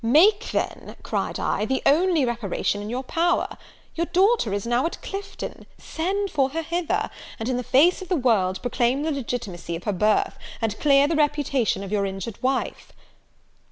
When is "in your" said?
2.81-3.03